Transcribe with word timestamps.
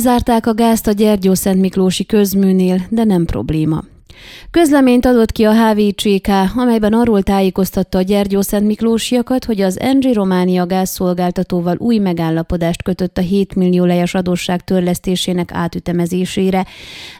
Lezárták 0.00 0.46
a 0.46 0.54
gázt 0.54 0.86
a 0.86 0.92
Gyergyó-Szent 0.92 1.60
Miklósi 1.60 2.06
közműnél, 2.06 2.86
de 2.90 3.04
nem 3.04 3.24
probléma. 3.24 3.84
Közleményt 4.50 5.06
adott 5.06 5.32
ki 5.32 5.44
a 5.44 5.52
HVCK, 5.52 6.28
amelyben 6.56 6.92
arról 6.92 7.22
tájékoztatta 7.22 7.98
a 7.98 8.02
Gyergyó-Szent 8.02 8.66
Miklósiakat, 8.66 9.44
hogy 9.44 9.60
az 9.60 9.78
NG 9.98 10.14
Románia 10.14 10.66
gázszolgáltatóval 10.66 11.76
új 11.78 11.98
megállapodást 11.98 12.82
kötött 12.82 13.18
a 13.18 13.20
7 13.20 13.54
millió 13.54 13.84
lejes 13.84 14.14
adósság 14.14 14.64
törlesztésének 14.64 15.50
átütemezésére. 15.52 16.66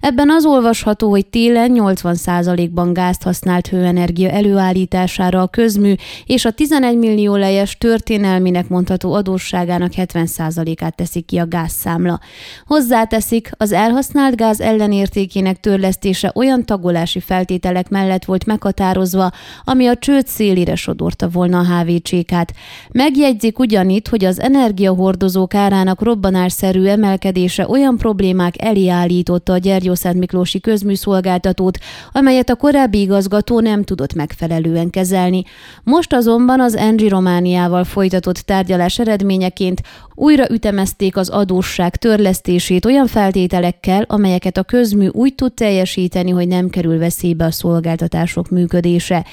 Ebben 0.01 0.31
az 0.31 0.45
olvasható, 0.45 1.11
hogy 1.11 1.27
télen 1.27 1.71
80%-ban 1.75 2.93
gázt 2.93 3.23
használt 3.23 3.67
hőenergia 3.67 4.31
előállítására 4.31 5.43
a 5.43 5.49
közmű 5.49 5.95
és 6.27 6.45
a 6.45 6.51
11 6.51 6.97
millió 6.97 7.37
lejes 7.37 7.79
történelminek 7.79 8.69
mondható 8.69 9.13
adósságának 9.13 9.93
70%-át 9.97 10.97
teszik 10.97 11.27
ki 11.27 11.39
a 11.39 11.49
gázszámla. 11.49 12.21
Hozzáteszik, 12.67 13.51
az 13.57 13.73
elhasznált 13.73 14.37
gáz 14.37 14.61
ellenértékének 14.61 15.61
törlesztése 15.61 16.33
olyan 16.35 16.65
tagol 16.65 16.80
csomagolási 16.81 17.21
feltételek 17.21 17.89
mellett 17.89 18.25
volt 18.25 18.47
meghatározva, 18.47 19.31
ami 19.65 19.87
a 19.87 19.97
csőd 19.97 20.27
szélire 20.27 20.75
sodorta 20.75 21.29
volna 21.29 21.59
a 21.59 21.65
HVCK-t. 21.65 22.53
Megjegyzik 22.93 23.59
ugyanitt, 23.59 24.09
hogy 24.09 24.25
az 24.25 24.41
energiahordozók 24.41 25.55
árának 25.55 26.03
robbanásszerű 26.03 26.85
emelkedése 26.85 27.69
olyan 27.69 27.97
problémák 27.97 28.63
elé 28.63 28.89
állította 28.89 29.53
a 29.53 29.59
Gyergyószent 29.59 30.19
Miklósi 30.19 30.61
közműszolgáltatót, 30.61 31.79
amelyet 32.13 32.51
a 32.51 32.57
korábbi 32.57 33.01
igazgató 33.01 33.61
nem 33.61 33.85
tudott 33.85 34.15
megfelelően 34.15 34.91
kezelni. 34.91 35.43
Most 35.85 36.13
azonban 36.13 36.61
az 36.61 36.77
Engi 36.77 37.09
Romániával 37.09 37.85
folytatott 37.85 38.37
tárgyalás 38.37 38.99
eredményeként 38.99 39.81
újra 40.21 40.51
ütemezték 40.51 41.17
az 41.17 41.29
adósság 41.29 41.97
törlesztését 41.97 42.85
olyan 42.85 43.07
feltételekkel, 43.07 44.05
amelyeket 44.09 44.57
a 44.57 44.63
közmű 44.63 45.07
úgy 45.07 45.35
tud 45.35 45.53
teljesíteni, 45.53 46.31
hogy 46.31 46.49
nem 46.49 46.70
kerül 46.71 46.99
veszélybe 46.99 47.45
a 47.45 47.51
szolgáltatások 47.51 48.51
működése. 48.51 49.25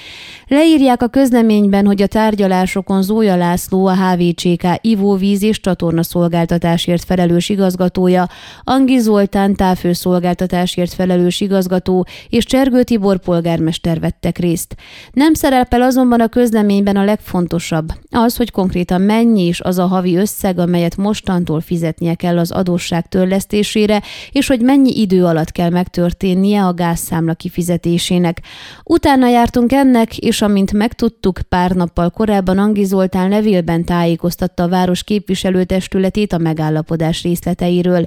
Leírják 0.48 1.02
a 1.02 1.08
közleményben, 1.08 1.86
hogy 1.86 2.02
a 2.02 2.08
tárgyalásokon 2.08 3.02
Zója 3.02 3.36
László, 3.36 3.86
a 3.86 3.96
HVCK 3.96 4.66
ivóvíz 4.82 5.44
és 5.44 5.60
csatorna 5.60 6.04
szolgáltatásért 6.04 7.04
felelős 7.04 7.50
igazgatója, 7.50 8.28
Angi 8.64 9.00
Zoltán 9.00 9.56
távfőszolgáltatásért 9.56 10.94
felelős 10.94 11.42
igazgató 11.42 12.06
és 12.30 12.46
Csergő 12.46 12.84
Tibor 12.84 13.18
polgármester 13.18 14.00
vettek 14.00 14.38
részt. 14.38 14.76
Nem 15.12 15.34
szerepel 15.34 15.82
azonban 15.82 16.22
a 16.22 16.28
közleményben 16.28 16.96
a 16.96 17.04
legfontosabb, 17.04 17.88
az, 18.12 18.36
hogy 18.36 18.52
konkrétan 18.52 19.02
mennyi 19.02 19.46
is 19.46 19.62
az 19.62 19.78
a 19.78 19.86
havi 19.86 20.16
összeg, 20.16 20.60
amelyet 20.60 20.98
mostantól 20.98 21.62
fizetnie 21.62 22.16
kell 22.16 22.38
az 22.38 22.52
adósság 22.52 23.08
törlesztésére, 23.08 24.02
és 24.32 24.48
hogy 24.48 24.62
mennyi 24.62 25.00
idő 25.00 25.26
alatt 25.26 25.52
kell 25.52 25.70
megtörténnie 25.70 26.66
a 26.66 26.74
gázszámla 26.74 27.27
kifizetésének. 27.34 28.42
Utána 28.84 29.28
jártunk 29.28 29.72
ennek, 29.72 30.18
és 30.18 30.42
amint 30.42 30.74
megtudtuk, 30.74 31.40
pár 31.50 31.72
nappal 31.72 32.10
korábban 32.10 32.58
Angi 32.58 32.84
Zoltán 32.84 33.30
levélben 33.30 33.84
tájékoztatta 33.84 34.64
a 34.64 34.68
város 34.68 35.04
képviselőtestületét 35.04 36.34
a 36.34 36.38
megállapodás 36.38 37.24
részleteiről. 37.24 38.06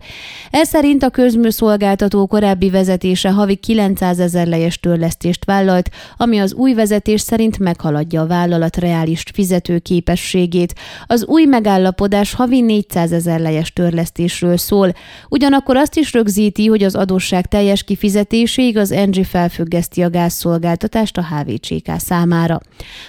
Ez 0.51 0.69
szerint 0.69 1.03
a 1.03 1.11
közműszolgáltató 1.11 2.27
korábbi 2.27 2.71
vezetése 2.71 3.31
havi 3.31 3.55
900 3.55 4.19
ezer 4.19 4.47
lejes 4.47 4.81
törlesztést 4.81 5.45
vállalt, 5.45 5.91
ami 6.17 6.39
az 6.39 6.55
új 6.55 6.75
vezetés 6.75 7.21
szerint 7.21 7.59
meghaladja 7.59 8.21
a 8.21 8.27
vállalat 8.27 8.77
reális 8.77 9.23
fizetőképességét. 9.33 10.75
Az 11.07 11.25
új 11.27 11.45
megállapodás 11.45 12.35
havi 12.35 12.61
400 12.61 13.13
ezer 13.13 13.41
lejes 13.41 13.73
törlesztésről 13.73 14.57
szól. 14.57 14.93
Ugyanakkor 15.29 15.77
azt 15.77 15.97
is 15.97 16.13
rögzíti, 16.13 16.67
hogy 16.67 16.83
az 16.83 16.95
adósság 16.95 17.47
teljes 17.47 17.83
kifizetéséig 17.83 18.77
az 18.77 18.91
NG 19.11 19.25
felfüggeszti 19.25 20.03
a 20.03 20.11
gázszolgáltatást 20.11 21.19
a 21.19 21.27
HVCK 21.27 21.91
számára. 21.97 22.61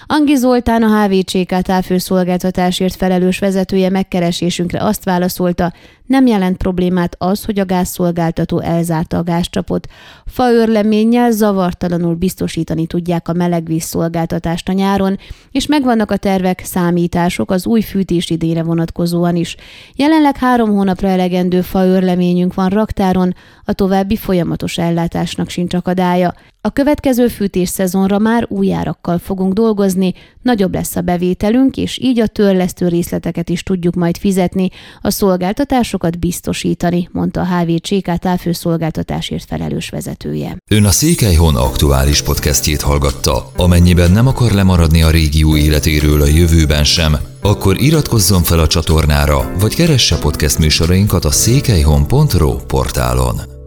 Angi 0.05 0.35
Zoltán 0.35 0.83
a 0.83 1.03
HVCK 1.03 1.61
távfőszolgáltatásért 1.61 2.95
felelős 2.95 3.39
vezetője 3.39 3.89
megkeresésünkre 3.89 4.83
azt 4.83 5.03
válaszolta, 5.03 5.73
nem 6.11 6.25
jelent 6.27 6.57
problémát 6.57 7.15
az, 7.17 7.45
hogy 7.45 7.59
a 7.59 7.65
gázszolgáltató 7.65 8.59
elzárta 8.59 9.17
a 9.17 9.23
gázcsapot. 9.23 9.87
Faőrleménnyel 10.25 11.31
zavartalanul 11.31 12.15
biztosítani 12.15 12.85
tudják 12.85 13.27
a 13.27 13.33
melegvíz 13.33 13.83
szolgáltatást 13.83 14.69
a 14.69 14.71
nyáron, 14.71 15.17
és 15.51 15.65
megvannak 15.65 16.11
a 16.11 16.17
tervek, 16.17 16.61
számítások 16.63 17.51
az 17.51 17.65
új 17.65 17.81
fűtés 17.81 18.29
idére 18.29 18.63
vonatkozóan 18.63 19.35
is. 19.35 19.55
Jelenleg 19.95 20.37
három 20.37 20.69
hónapra 20.69 21.07
elegendő 21.07 21.61
faőrleményünk 21.61 22.53
van 22.53 22.69
raktáron, 22.69 23.35
a 23.65 23.73
további 23.73 24.15
folyamatos 24.15 24.77
ellátásnak 24.77 25.49
sincs 25.49 25.73
akadálya. 25.73 26.33
A 26.63 26.69
következő 26.69 27.27
fűtés 27.27 27.69
szezonra 27.69 28.19
már 28.19 28.45
új 28.49 28.73
árakkal 28.73 29.17
fogunk 29.17 29.53
dolgozni, 29.53 30.13
nagyobb 30.41 30.73
lesz 30.73 30.95
a 30.95 31.01
bevételünk, 31.01 31.77
és 31.77 31.99
így 32.01 32.19
a 32.19 32.27
törlesztő 32.27 32.87
részleteket 32.87 33.49
is 33.49 33.63
tudjuk 33.63 33.95
majd 33.95 34.17
fizetni, 34.17 34.69
a 35.01 35.09
szolgáltatásokat 35.09 36.19
biztosítani, 36.19 37.09
mondta 37.11 37.41
a 37.41 37.45
HVCK 37.45 38.17
távfőszolgáltatásért 38.17 39.45
felelős 39.45 39.89
vezetője. 39.89 40.57
Ön 40.71 40.85
a 40.85 40.91
Székelyhon 40.91 41.55
aktuális 41.55 42.21
podcastjét 42.21 42.81
hallgatta. 42.81 43.51
Amennyiben 43.57 44.11
nem 44.11 44.27
akar 44.27 44.51
lemaradni 44.51 45.01
a 45.03 45.09
régió 45.09 45.55
életéről 45.55 46.21
a 46.21 46.27
jövőben 46.27 46.83
sem, 46.83 47.17
akkor 47.41 47.81
iratkozzon 47.81 48.43
fel 48.43 48.59
a 48.59 48.67
csatornára, 48.67 49.51
vagy 49.59 49.75
keresse 49.75 50.17
podcast 50.17 50.57
műsorainkat 50.57 51.25
a 51.25 51.31
székelyhon.pro 51.31 52.55
portálon. 52.55 53.60